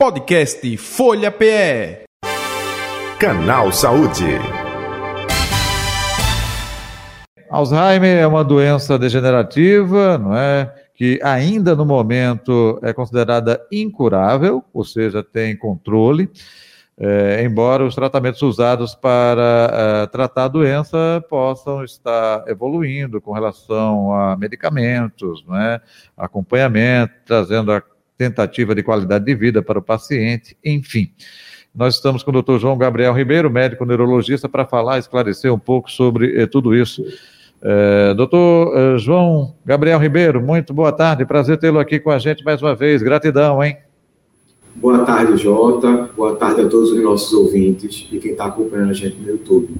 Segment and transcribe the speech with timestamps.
[0.00, 2.06] Podcast Folha PE.
[3.18, 4.24] Canal Saúde.
[7.50, 10.74] Alzheimer é uma doença degenerativa, não é?
[10.94, 16.30] Que ainda no momento é considerada incurável, ou seja, tem controle.
[16.98, 24.14] É, embora os tratamentos usados para é, tratar a doença possam estar evoluindo com relação
[24.14, 25.78] a medicamentos, não é?
[26.16, 27.82] acompanhamento, trazendo a
[28.20, 31.10] tentativa de qualidade de vida para o paciente, enfim.
[31.74, 32.58] Nós estamos com o Dr.
[32.58, 37.02] João Gabriel Ribeiro, médico neurologista, para falar, esclarecer um pouco sobre eh, tudo isso.
[37.62, 42.44] É, doutor eh, João Gabriel Ribeiro, muito boa tarde, prazer tê-lo aqui com a gente
[42.44, 43.78] mais uma vez, gratidão, hein?
[44.74, 48.94] Boa tarde, Jota, boa tarde a todos os nossos ouvintes e quem está acompanhando a
[48.94, 49.74] gente no YouTube.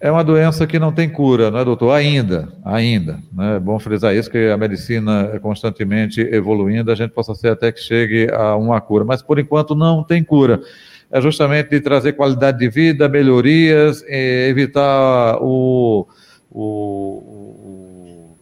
[0.00, 1.92] É uma doença que não tem cura, não é, doutor?
[1.92, 3.18] Ainda, ainda.
[3.32, 3.56] Né?
[3.56, 7.72] É bom frisar isso, que a medicina é constantemente evoluindo, a gente possa ser até
[7.72, 10.60] que chegue a uma cura, mas por enquanto não tem cura.
[11.10, 16.06] É justamente de trazer qualidade de vida, melhorias, evitar o,
[16.50, 17.34] o,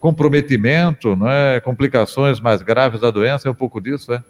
[0.02, 1.60] comprometimento, não é?
[1.60, 4.22] complicações mais graves da doença, é um pouco disso, é?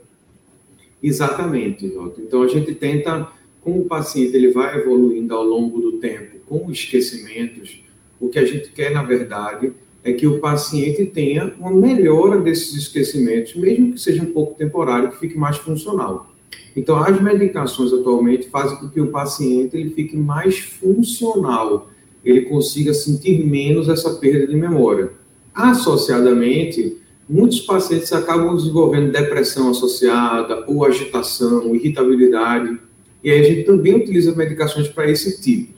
[1.02, 2.20] Exatamente, Jota.
[2.20, 3.26] Então a gente tenta,
[3.62, 7.82] como o paciente ele vai evoluindo ao longo do tempo, com esquecimentos,
[8.20, 9.72] o que a gente quer, na verdade,
[10.04, 15.10] é que o paciente tenha uma melhora desses esquecimentos, mesmo que seja um pouco temporário,
[15.10, 16.30] que fique mais funcional.
[16.76, 21.90] Então, as medicações atualmente fazem com que o paciente ele fique mais funcional,
[22.24, 25.10] ele consiga sentir menos essa perda de memória.
[25.54, 26.96] Associadamente,
[27.28, 32.78] muitos pacientes acabam desenvolvendo depressão associada, ou agitação, irritabilidade,
[33.22, 35.71] e aí a gente também utiliza medicações para esse tipo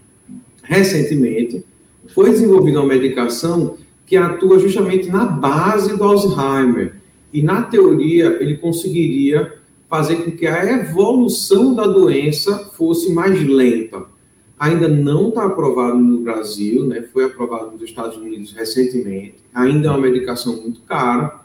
[0.64, 1.64] recentemente,
[2.14, 3.76] foi desenvolvida uma medicação
[4.06, 6.96] que atua justamente na base do Alzheimer.
[7.32, 9.54] E, na teoria, ele conseguiria
[9.88, 14.04] fazer com que a evolução da doença fosse mais lenta.
[14.58, 17.04] Ainda não está aprovado no Brasil, né?
[17.12, 19.36] foi aprovado nos Estados Unidos recentemente.
[19.54, 21.40] Ainda é uma medicação muito cara,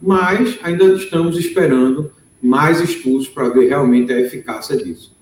[0.00, 2.10] mas ainda estamos esperando
[2.42, 5.14] mais estudos para ver realmente a eficácia disso.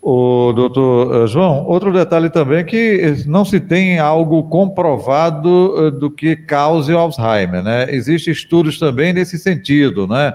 [0.00, 5.90] O doutor eh, João, outro detalhe também é que não se tem algo comprovado eh,
[5.90, 7.86] do que cause Alzheimer, né?
[7.90, 10.32] Existem estudos também nesse sentido, né?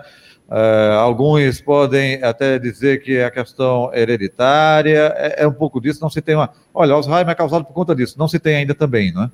[0.50, 6.02] Uh, alguns podem até dizer que é a questão hereditária, é, é, um pouco disso,
[6.02, 6.50] não se tem uma.
[6.74, 9.32] Olha, Alzheimer é causado por conta disso, não se tem ainda também, não é?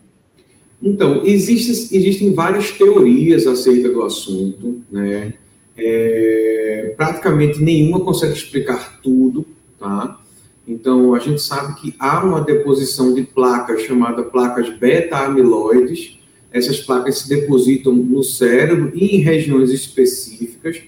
[0.80, 5.34] Então, existe, existem várias teorias acerca do assunto, né?
[5.76, 9.44] É, praticamente nenhuma consegue explicar tudo,
[9.80, 10.20] tá?
[10.68, 16.20] Então, a gente sabe que há uma deposição de placas chamada placas beta-amiloides.
[16.52, 20.82] Essas placas se depositam no cérebro e em regiões específicas.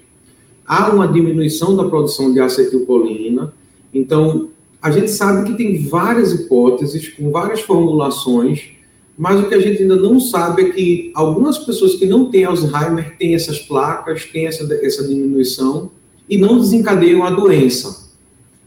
[0.65, 3.53] Há uma diminuição da produção de acetilcolina.
[3.93, 4.49] Então,
[4.81, 8.71] a gente sabe que tem várias hipóteses, com várias formulações,
[9.17, 12.45] mas o que a gente ainda não sabe é que algumas pessoas que não têm
[12.45, 15.91] Alzheimer têm essas placas, têm essa, essa diminuição
[16.29, 17.98] e não desencadeiam a doença.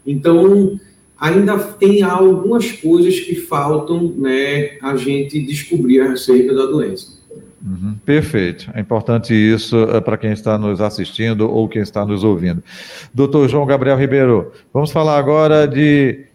[0.05, 0.79] Então,
[1.19, 7.13] ainda tem algumas coisas que faltam né, a gente descobrir acerca da doença.
[7.65, 8.69] Uhum, perfeito.
[8.73, 12.61] É importante isso é, para quem está nos assistindo ou quem está nos ouvindo.
[13.13, 16.25] Doutor João Gabriel Ribeiro, vamos falar agora de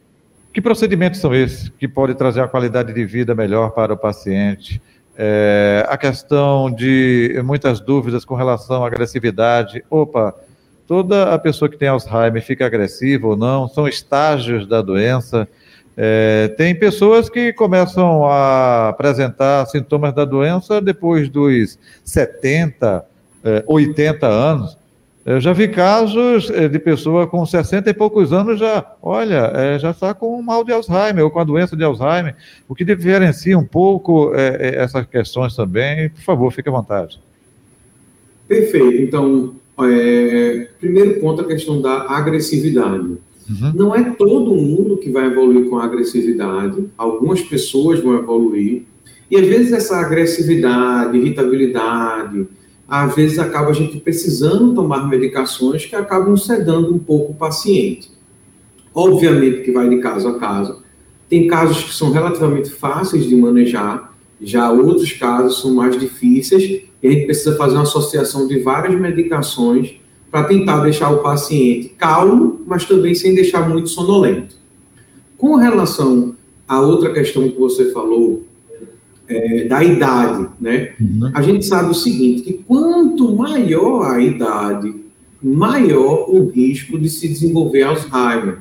[0.55, 4.81] que procedimentos são esses que podem trazer a qualidade de vida melhor para o paciente.
[5.19, 9.85] É, a questão de muitas dúvidas com relação à agressividade.
[9.91, 10.35] Opa,
[10.89, 15.47] toda a pessoa que tem Alzheimer fica agressiva ou não, são estágios da doença.
[15.95, 23.05] É, tem pessoas que começam a apresentar sintomas da doença depois dos 70,
[23.45, 24.79] é, 80 anos.
[25.27, 29.79] Eu já vi casos é, de pessoa com 60 e poucos anos já, olha, é,
[29.79, 32.35] já está com mal de Alzheimer ou com a doença de Alzheimer.
[32.67, 37.21] O que diferencia um pouco é, é essas questões também, por favor, fique à vontade.
[38.47, 39.03] Perfeito.
[39.03, 43.17] Então, é, primeiro ponto, a questão da agressividade.
[43.49, 43.73] Uhum.
[43.75, 48.83] Não é todo mundo que vai evoluir com agressividade, algumas pessoas vão evoluir,
[49.31, 52.47] e às vezes essa agressividade, irritabilidade,
[52.89, 58.11] às vezes acaba a gente precisando tomar medicações que acabam sedando um pouco o paciente.
[58.95, 60.83] Obviamente que vai de caso a caso.
[61.29, 64.08] Tem casos que são relativamente fáceis de manejar,
[64.41, 68.99] já outros casos são mais difíceis e a gente precisa fazer uma associação de várias
[68.99, 69.97] medicações
[70.31, 74.57] para tentar deixar o paciente calmo, mas também sem deixar muito sonolento.
[75.37, 76.35] Com relação
[76.67, 78.45] à outra questão que você falou,
[79.29, 80.93] é, da idade, né?
[80.99, 81.31] Uhum.
[81.35, 84.95] A gente sabe o seguinte, que quanto maior a idade,
[85.43, 88.61] maior o risco de se desenvolver Alzheimer.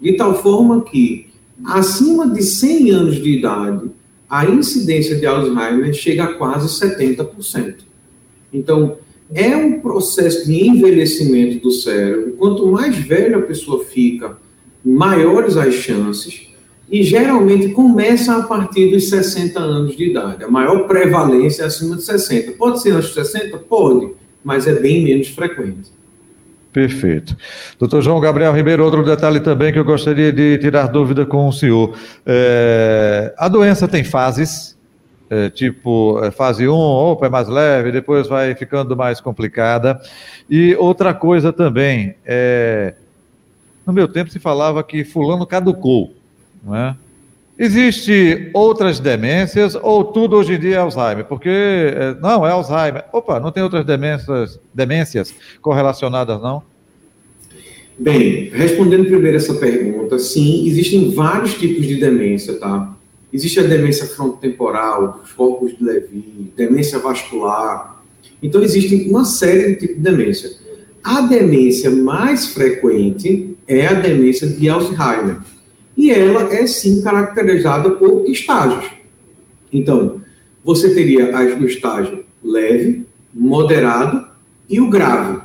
[0.00, 1.26] De tal forma que,
[1.64, 3.90] acima de 100 anos de idade,
[4.28, 7.76] a incidência de Alzheimer chega a quase 70%.
[8.52, 8.98] Então,
[9.34, 12.32] é um processo de envelhecimento do cérebro.
[12.32, 14.36] Quanto mais velha a pessoa fica,
[14.84, 16.48] maiores as chances,
[16.88, 20.44] e geralmente começa a partir dos 60 anos de idade.
[20.44, 22.52] A maior prevalência é acima de 60.
[22.52, 23.58] Pode ser antes de 60?
[23.58, 24.12] Pode,
[24.44, 25.95] mas é bem menos frequente.
[26.76, 27.34] Perfeito.
[27.78, 31.52] Doutor João Gabriel Ribeiro, outro detalhe também que eu gostaria de tirar dúvida com o
[31.52, 31.96] senhor.
[32.26, 34.76] É, a doença tem fases,
[35.30, 39.98] é, tipo é, fase 1, opa, é mais leve, depois vai ficando mais complicada.
[40.50, 42.92] E outra coisa também, é,
[43.86, 46.14] no meu tempo se falava que fulano caducou,
[46.62, 46.94] não é?
[47.58, 51.24] Existe outras demências ou tudo hoje em dia é Alzheimer?
[51.24, 53.04] Porque é, não é Alzheimer.
[53.12, 56.62] Opa, não tem outras demências, demências correlacionadas não?
[57.98, 62.94] Bem, respondendo primeiro essa pergunta, sim, existem vários tipos de demência, tá?
[63.32, 68.02] Existe a demência frontotemporal, os corpos de Levy, demência vascular.
[68.42, 70.50] Então, existe uma série de tipos de demência.
[71.02, 75.38] A demência mais frequente é a demência de Alzheimer.
[75.96, 78.90] E ela é, sim, caracterizada por estágios.
[79.72, 80.20] Então,
[80.64, 84.26] você teria o estágio leve, moderado
[84.68, 85.40] e o grave.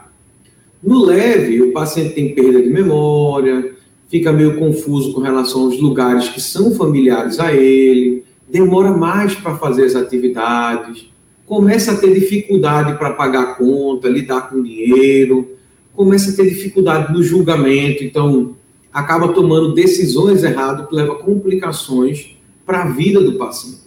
[0.84, 3.76] No leve, o paciente tem perda de memória,
[4.10, 9.56] fica meio confuso com relação aos lugares que são familiares a ele, demora mais para
[9.58, 11.10] fazer as atividades,
[11.46, 15.52] começa a ter dificuldade para pagar conta, lidar com dinheiro,
[15.94, 18.56] começa a ter dificuldade no julgamento, então
[18.94, 22.36] acaba tomando decisões erradas que levam a complicações
[22.66, 23.82] para a vida do paciente.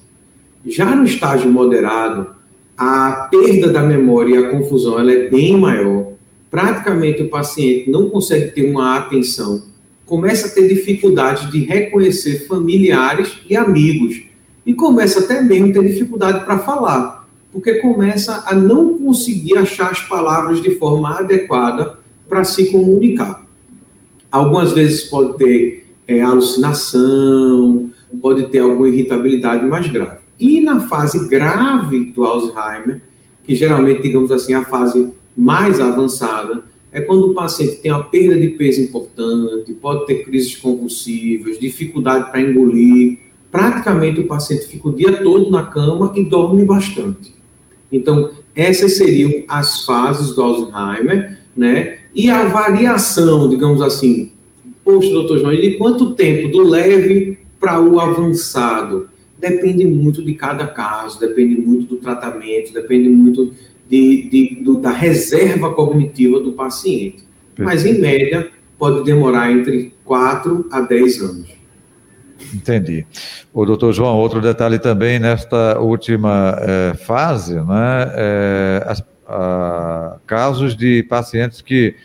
[0.67, 2.29] Já no estágio moderado,
[2.77, 6.13] a perda da memória e a confusão ela é bem maior.
[6.51, 9.63] Praticamente o paciente não consegue ter uma atenção,
[10.07, 14.23] começa a ter dificuldade de reconhecer familiares e amigos
[14.65, 17.25] e começa até mesmo a ter dificuldade para falar
[17.55, 21.97] porque começa a não conseguir achar as palavras de forma adequada
[22.29, 23.47] para se comunicar.
[24.35, 27.89] Algumas vezes pode ter é, alucinação,
[28.21, 30.23] pode ter alguma irritabilidade mais grave.
[30.41, 33.01] E na fase grave do Alzheimer,
[33.45, 38.03] que geralmente, digamos assim, é a fase mais avançada, é quando o paciente tem uma
[38.03, 43.21] perda de peso importante, pode ter crises convulsivas, dificuldade para engolir.
[43.53, 47.33] Praticamente o paciente fica o dia todo na cama e dorme bastante.
[47.93, 51.99] Então, essas seriam as fases do Alzheimer, né?
[52.15, 54.31] E a variação, digamos assim,
[54.85, 59.09] poxa, doutor João, de quanto tempo do leve para o avançado?
[59.39, 63.53] Depende muito de cada caso, depende muito do tratamento, depende muito
[63.89, 67.25] de, de do, da reserva cognitiva do paciente.
[67.59, 68.49] Mas, em média,
[68.79, 71.55] pode demorar entre 4 a 10 anos.
[72.53, 73.07] Entendi.
[73.53, 80.77] O doutor João, outro detalhe também nesta última é, fase, né, é, as, a, casos
[80.77, 81.97] de pacientes que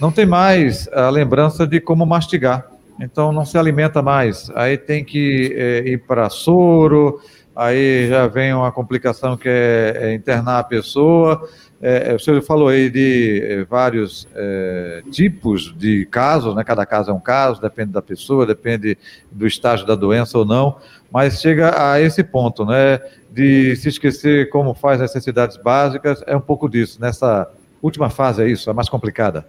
[0.00, 2.66] não tem mais a lembrança de como mastigar,
[3.00, 7.20] então não se alimenta mais, aí tem que é, ir para soro,
[7.56, 11.48] aí já vem uma complicação que é, é internar a pessoa,
[11.80, 16.64] é, é, o senhor falou aí de é, vários é, tipos de casos, né?
[16.64, 18.96] Cada caso é um caso, depende da pessoa, depende
[19.30, 20.76] do estágio da doença ou não,
[21.12, 22.98] mas chega a esse ponto, né?
[23.30, 26.98] De se esquecer como faz necessidades básicas, é um pouco disso.
[27.00, 27.46] Nessa
[27.82, 29.46] última fase é isso, é mais complicada.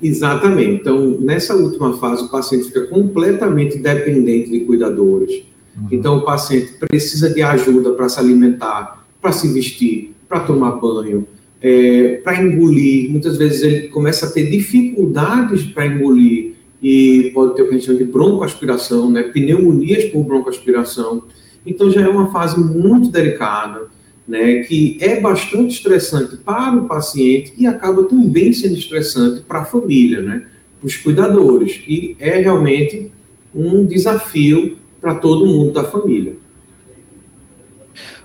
[0.00, 0.80] Exatamente.
[0.82, 5.42] Então, nessa última fase, o paciente fica completamente dependente de cuidadores.
[5.76, 5.88] Uhum.
[5.90, 11.26] Então, o paciente precisa de ajuda para se alimentar, para se vestir, para tomar banho,
[11.60, 13.10] é, para engolir.
[13.10, 17.78] Muitas vezes ele começa a ter dificuldades para engolir e pode ter o que a
[17.78, 19.24] gente chama de broncoaspiração, né?
[19.24, 21.24] pneumonias por broncoaspiração.
[21.64, 23.88] Então já é uma fase muito delicada,
[24.28, 24.60] né?
[24.60, 30.20] que é bastante estressante para o paciente e acaba também sendo estressante para a família,
[30.22, 30.44] né?
[30.82, 33.10] os cuidadores, que é realmente
[33.54, 36.34] um desafio para todo mundo da família.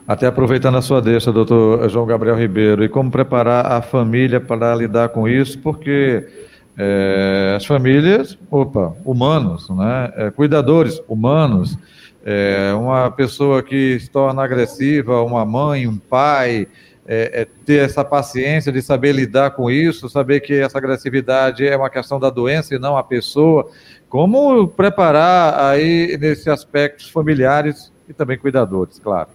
[0.07, 4.73] Até aproveitando a sua deixa, doutor João Gabriel Ribeiro, e como preparar a família para
[4.73, 6.27] lidar com isso, porque
[6.75, 10.11] é, as famílias, opa, humanos, né?
[10.15, 11.77] É, cuidadores humanos,
[12.25, 16.67] é, uma pessoa que se torna agressiva, uma mãe, um pai,
[17.07, 21.75] é, é, ter essa paciência de saber lidar com isso, saber que essa agressividade é
[21.75, 23.69] uma questão da doença e não a pessoa.
[24.09, 29.29] Como preparar aí nesses aspectos familiares e também cuidadores, claro.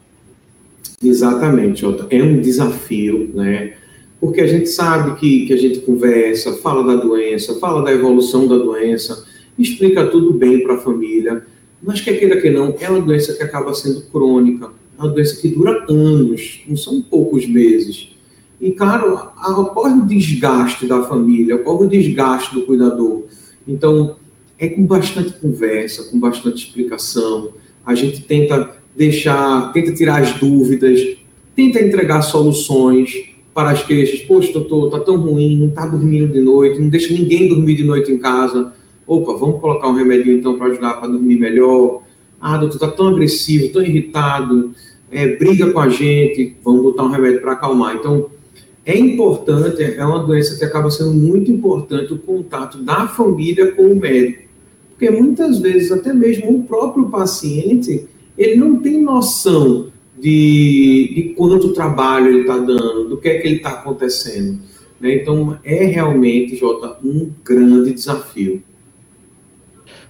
[1.03, 2.07] Exatamente, Otto.
[2.11, 3.75] É um desafio, né?
[4.21, 8.47] porque a gente sabe que, que a gente conversa, fala da doença, fala da evolução
[8.49, 9.25] da doença,
[9.59, 11.45] explica tudo bem para a família,
[11.83, 15.49] mas quer queira que não, é uma doença que acaba sendo crônica, uma doença que
[15.49, 18.11] dura anos, não são poucos meses.
[18.61, 19.15] E, claro,
[19.61, 23.25] ocorre o desgaste da família, ocorre o desgaste do cuidador.
[23.69, 24.17] Então,
[24.59, 27.51] é com bastante conversa, com bastante explicação.
[27.85, 31.01] A gente tenta deixar, tenta tirar as dúvidas,
[31.55, 33.13] tenta entregar soluções
[33.53, 34.21] para as queixas.
[34.21, 37.85] Poxa, doutor, tá tão ruim, não está dormindo de noite, não deixa ninguém dormir de
[37.85, 38.73] noite em casa.
[39.07, 42.03] Opa, vamos colocar um remédio então para ajudar para dormir melhor.
[42.49, 44.71] Ah, doutor, está tão agressivo, tão irritado,
[45.11, 47.97] é, briga com a gente, vamos botar um remédio para acalmar.
[47.97, 48.31] Então,
[48.85, 53.83] é importante, é uma doença que acaba sendo muito importante o contato da família com
[53.87, 54.45] o médico.
[54.91, 58.07] Porque muitas vezes, até mesmo o próprio paciente,
[58.39, 63.49] ele não tem noção de, de quanto trabalho ele está dando, do que é que
[63.49, 64.61] ele está acontecendo.
[65.01, 65.17] Né?
[65.17, 68.63] Então, é realmente, Jota, um grande desafio.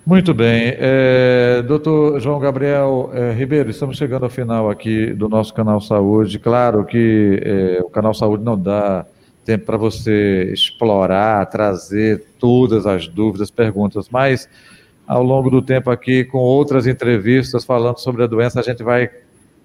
[0.07, 0.73] Muito bem.
[0.79, 6.39] É, doutor João Gabriel é, Ribeiro, estamos chegando ao final aqui do nosso canal Saúde.
[6.39, 9.05] Claro que é, o canal Saúde não dá
[9.45, 14.49] tempo para você explorar, trazer todas as dúvidas, perguntas, mas
[15.09, 19.11] ao longo do tempo aqui, com outras entrevistas falando sobre a doença, a gente vai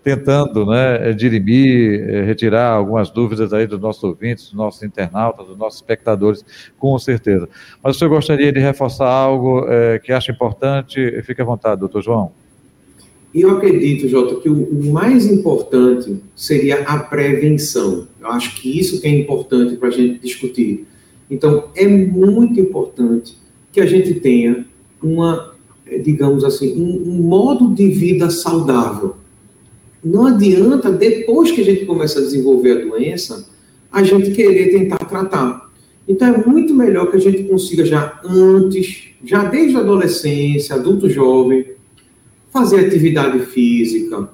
[0.03, 5.58] tentando né, dirimir, eh, retirar algumas dúvidas aí dos nossos ouvintes, dos nossos internautas, dos
[5.58, 6.43] nossos espectadores,
[6.77, 7.48] com certeza.
[7.84, 11.22] Mas o senhor gostaria de reforçar algo é, que acha importante?
[11.24, 12.31] Fique à vontade, doutor João.
[13.34, 18.08] Eu acredito, Jota, que o mais importante seria a prevenção.
[18.20, 20.86] Eu acho que isso que é importante para a gente discutir.
[21.29, 23.38] Então, é muito importante
[23.72, 24.65] que a gente tenha
[25.01, 25.53] uma,
[26.03, 29.20] digamos assim, um, um modo de vida saudável
[30.03, 33.48] não adianta, depois que a gente começa a desenvolver a doença,
[33.91, 35.70] a gente querer tentar tratar.
[36.08, 41.10] Então, é muito melhor que a gente consiga já antes, já desde a adolescência, adulto
[41.10, 41.65] jovem,
[42.51, 44.29] fazer atividade física,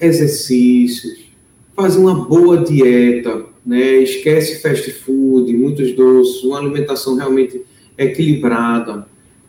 [0.00, 1.28] exercícios,
[1.76, 3.98] fazer uma boa dieta, né?
[3.98, 7.62] esquece fast food, muitos doces, uma alimentação realmente
[7.96, 9.06] equilibrada,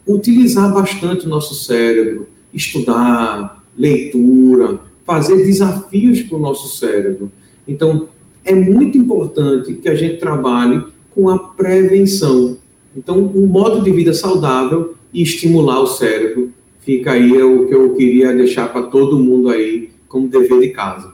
[0.07, 7.31] utilizar bastante o nosso cérebro, estudar, leitura, fazer desafios para o nosso cérebro.
[7.67, 8.07] Então,
[8.45, 10.83] é muito importante que a gente trabalhe
[11.15, 12.57] com a prevenção.
[12.95, 16.51] Então, um modo de vida saudável e estimular o cérebro.
[16.81, 21.11] Fica aí o que eu queria deixar para todo mundo aí como dever de casa.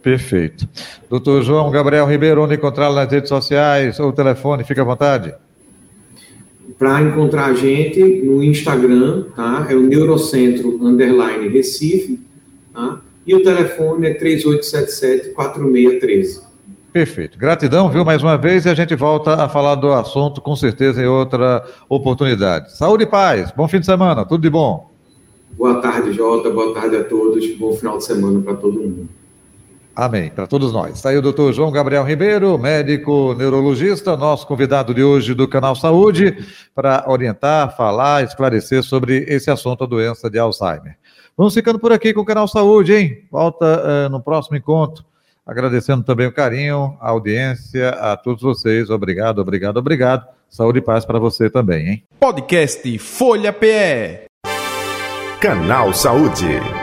[0.00, 0.68] Perfeito.
[1.10, 5.34] Doutor João Gabriel Ribeiro, onde encontrá-lo nas redes sociais ou telefone, fica à vontade.
[6.78, 9.66] Para encontrar a gente no Instagram, tá?
[9.68, 12.20] É o Neurocentro Underline Recife,
[12.72, 13.00] tá?
[13.26, 16.42] E o telefone é 3877-4613.
[16.92, 17.38] Perfeito.
[17.38, 21.02] Gratidão, viu, mais uma vez, e a gente volta a falar do assunto com certeza
[21.02, 22.76] em outra oportunidade.
[22.76, 24.90] Saúde e paz, bom fim de semana, tudo de bom.
[25.52, 29.08] Boa tarde, Jota, boa tarde a todos, bom final de semana para todo mundo.
[29.94, 30.96] Amém, para todos nós.
[30.96, 35.76] Está aí o doutor João Gabriel Ribeiro, médico neurologista, nosso convidado de hoje do Canal
[35.76, 36.38] Saúde,
[36.74, 40.96] para orientar, falar, esclarecer sobre esse assunto, a doença de Alzheimer.
[41.42, 43.24] Vamos ficando por aqui com o Canal Saúde, hein?
[43.28, 45.04] Volta uh, no próximo encontro.
[45.44, 48.88] Agradecendo também o carinho, a audiência, a todos vocês.
[48.90, 50.24] Obrigado, obrigado, obrigado.
[50.48, 52.04] Saúde e paz para você também, hein?
[52.20, 54.26] Podcast Folha PE.
[55.40, 56.81] Canal Saúde.